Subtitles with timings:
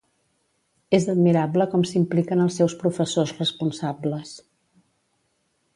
[0.97, 4.35] És admirable com s'impliquen els seus professors responsables.